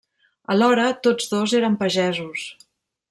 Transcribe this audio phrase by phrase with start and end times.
[0.53, 2.49] Alhora, tots dos eren pagesos.